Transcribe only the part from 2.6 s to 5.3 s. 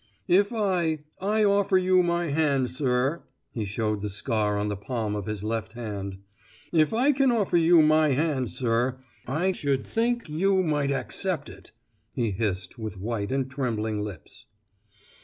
sir" (he showed the scar on the palm of